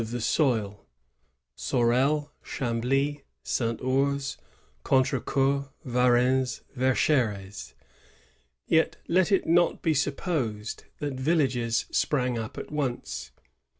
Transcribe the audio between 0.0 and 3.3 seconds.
lonli of the soil,— Sorely Chambly,